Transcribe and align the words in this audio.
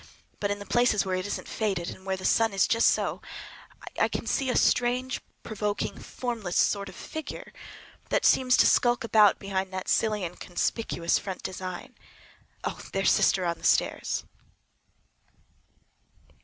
But 0.39 0.49
in 0.49 0.57
the 0.57 0.65
places 0.65 1.05
where 1.05 1.15
it 1.15 1.27
isn't 1.27 1.47
faded, 1.47 1.91
and 1.91 2.07
where 2.07 2.17
the 2.17 2.25
sun 2.25 2.53
is 2.53 2.67
just 2.67 2.89
so, 2.89 3.21
I 3.99 4.07
can 4.07 4.25
see 4.25 4.49
a 4.49 4.55
strange, 4.55 5.21
provoking, 5.43 5.95
formless 5.99 6.57
sort 6.57 6.89
of 6.89 6.95
figure, 6.95 7.53
that 8.09 8.25
seems 8.25 8.57
to 8.57 8.65
sulk 8.65 9.03
about 9.03 9.37
behind 9.37 9.71
that 9.71 9.87
silly 9.87 10.23
and 10.23 10.39
conspicuous 10.39 11.19
front 11.19 11.43
design. 11.43 11.93
There's 12.91 13.11
sister 13.11 13.45
on 13.45 13.59
the 13.59 13.63
stairs! 13.63 14.25